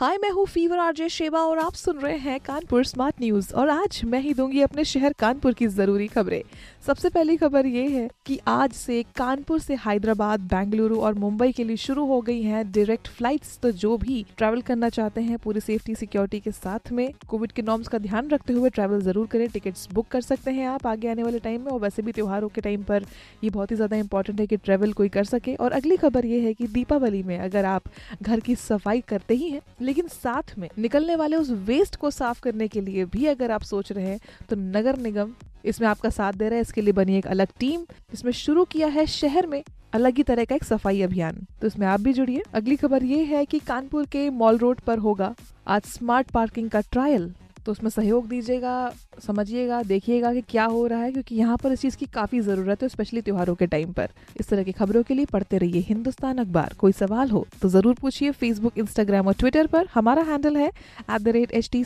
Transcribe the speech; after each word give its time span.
हाय, 0.00 0.16
मैं 0.18 0.28
हूँ 0.30 0.44
fever 0.46 0.78
RJ 0.78 1.08
Sheba 1.08 1.38
और 1.38 1.58
आप 1.58 1.74
सुन 1.74 1.98
रहे 1.98 2.16
हैं 2.18 2.38
कानपुर 2.40 2.84
स्मार्ट 2.84 3.14
न्यूज़। 3.20 3.52
और 3.54 3.68
आज 3.68 4.00
मैं 4.04 4.20
ही 4.20 4.32
दूँगी 4.34 4.60
अपने 4.62 4.84
शहर 4.84 5.12
कानपुर 5.12 5.54
की 5.54 5.66
ज़रूरी 5.66 6.06
खबरें। 6.08 6.42
सबसे 6.86 7.08
पहली 7.08 7.36
खबर 7.36 7.66
ये 7.66 7.86
है 7.88 8.08
कि 8.26 8.38
आज 8.48 8.72
से 8.72 9.02
कानपुर 9.16 9.58
से 9.60 9.74
हैदराबाद, 9.76 10.40
बेंगलुरु 10.42 10.98
और 10.98 11.14
मुंबई 11.14 11.52
के 11.52 11.64
लिए 11.64 11.76
शुरू 11.76 12.04
हो 12.06 12.20
गई 12.20 12.42
हैं 12.42 12.64
डायरेक्ट 12.72 13.08
फ्लाइट्स 13.08 13.58
तो 13.62 13.70
जो 13.72 13.96
भी 13.96 14.24
ट्रैवल 14.38 14.60
करना 14.62 14.88
चाहते 14.88 15.20
हैं 15.20 15.38
पूरी 15.38 15.60
सेफ्टी 15.60 15.94
सिक्योरिटी 15.94 16.40
के 16.40 16.52
साथ 16.52 16.92
में 16.92 17.12
कोविड 17.28 17.52
के 17.52 17.62
नॉर्म्स 17.62 17.88
का 17.88 17.98
ध्यान 17.98 18.30
रखते 18.30 18.52
हुए 18.52 18.70
ट्रैवल 18.70 19.02
ज़रूर 19.02 19.26
करें। 19.26 19.48
टिकट्स 19.50 19.88
बुक 19.92 20.08
कर 20.10 20.20
सकते 20.20 20.50
हैं 20.50 20.66
आप 20.68 20.86
आगे 20.86 21.08
आने 21.08 21.22
वाले 21.22 21.38
टाइम 21.40 21.60
में। 21.60 21.70
और 21.72 21.80
वैसे 21.80 22.02
भी 22.02 22.12
त्योहारों 22.12 22.48
के 22.48 22.60
टाइम 22.60 22.82
पर 22.84 23.04
ये 23.44 23.50
बहुत 23.50 23.70
ही 23.70 23.76
ज़्यादा 23.76 23.96
इंपॉर्टेंट 23.96 24.40
है 24.40 24.46
कि 24.46 24.56
ट्रैवल 24.56 24.92
कोई 24.92 25.08
कर 25.10 25.24
सके। 25.26 25.54
और 25.56 25.72
अगली 25.72 25.96
खबर 25.98 26.26
ये 26.26 26.40
है 26.40 26.54
कि 26.54 26.66
दीपावली 26.68 27.22
में 27.22 27.38
अगर 27.38 27.64
आप 27.66 27.92
घर 28.22 28.40
की 28.40 28.54
सफ़ाई 28.56 29.00
करते 29.08 29.34
ही 29.34 29.50
हैं 29.50 29.60
लेकिन 29.90 30.08
साथ 30.08 30.58
में 30.58 30.68
निकलने 30.78 31.16
वाले 31.16 31.36
उस 31.36 31.50
वेस्ट 31.66 31.96
को 31.96 32.10
साफ़ 32.12 32.40
करने 32.42 32.68
के 32.68 32.80
लिए 32.80 33.04
भी 33.12 33.26
अगर 33.26 33.50
आप 33.50 33.62
सोच 33.64 33.92
रहे 33.92 34.06
हैं 34.06 34.46
तो 34.48 34.56
नगर 34.58 34.98
निगम 35.00 35.32
इसमें 35.64 35.86
आपका 35.88 36.10
साथ 36.10 36.32
दे 36.32 36.48
रहा 36.48 36.54
है। 36.54 36.60
इसके 36.60 36.80
लिए 36.80 36.92
बनी 36.94 37.16
एक 37.16 37.26
अलग 37.28 37.48
टीम 37.60 37.80
जिसमें 38.10 38.32
शुरू 38.34 38.64
किया 38.66 38.88
है 38.88 39.06
शहर 39.08 39.46
में 39.46 39.62
अलग 39.94 40.16
ही 40.16 40.22
तरह 40.22 40.44
का 40.44 40.54
एक 40.54 40.64
सफ़ाई 40.64 41.00
अभियान। 41.02 41.46
तो 41.60 41.66
इसमें 41.66 41.86
आप 41.86 42.00
भी 42.00 42.12
जुड़िए। 42.12 42.42
अगली 42.54 42.76
खबर 42.76 43.04
ये 43.04 43.22
है 43.24 43.44
कि 43.46 43.58
कानपुर 43.66 44.06
के 44.06 44.28
मॉल 44.32 44.58
रोड 44.58 44.80
पर 44.80 44.98
होगा 44.98 45.34
आज 45.68 45.82
स्मार्ट 45.88 46.30
पार्किंग 46.30 46.70
का 46.70 46.80
ट्रायल 46.82 47.30
तो 47.66 47.72
उसमें 47.72 47.90
सहयोग 47.90 48.28
दीजिएगा। 48.28 48.76
समझिएगा 49.20 49.82
देखिएगा 49.82 50.32
कि 50.34 50.40
क्या 50.50 50.64
हो 50.64 50.86
रहा 50.86 51.00
है 51.00 51.12
क्योंकि 51.12 51.34
यहाँ 51.34 51.56
पर 51.62 51.72
इस 51.72 51.80
चीज़ 51.80 51.96
की 51.96 52.06
काफ़ी 52.14 52.40
ज़रूरत 52.40 52.82
है 52.82 52.88
स्पेशली 52.88 53.20
त्योहारों 53.20 53.54
के 53.54 53.66
टाइम 53.66 53.92
पर। 53.92 54.08
इस 54.40 54.48
तरह 54.48 54.62
की 54.62 54.72
खबरों 54.72 55.02
के 55.02 55.14
लिए 55.14 55.24
पढ़ते 55.32 55.58
रहिए 55.58 55.80
हिंदुस्तान 55.88 56.38
अखबार। 56.38 56.74
कोई 56.78 56.92
सवाल 56.92 57.30
हो 57.30 57.46
तो 57.62 57.68
ज़रूर 57.68 57.94
पूछिए 58.00 58.30
फेसबुक 58.32 58.78
इंस्टाग्राम 58.78 59.26
और 59.26 59.34
ट्विटर 59.34 59.66
पर। 59.66 59.88
हमारा 59.94 60.22
हैंडल 60.22 60.56
है 60.56 60.66
at 60.66 61.20
the 61.20 61.28
rate 61.28 61.52
H 61.52 61.70
T 61.72 61.84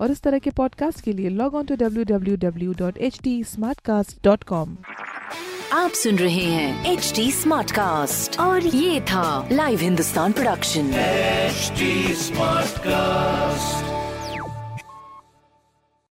और 0.00 0.10
इस 0.10 0.22
तरह 0.22 0.38
के 0.38 0.50
पॉडकास्ट 0.56 1.00
के 1.04 1.12
लिए 1.12 1.28
log 1.30 1.54
on 1.54 1.66
to 1.66 1.76
W 1.76 2.04
W 2.04 2.36
W 2.48 2.72
dot 2.78 2.98
H 2.98 3.18
T 3.22 3.42
smartcast 3.84 4.22
dot 4.24 4.44
com 4.44 4.76
आप 5.72 5.90
सुन 6.00 6.16
रहे 6.18 6.44
हैं 6.44 6.92
एच 6.92 7.12
डी 7.16 7.30
स्मार्ट 7.32 7.70
कास्ट 7.70 8.38
और 8.40 8.66
ये 8.66 9.00
था 9.10 9.48
live 9.52 9.80
Hindustan 9.80 10.32
production 10.32 10.92
HD 11.46 11.86
Smartcast. 12.14 13.65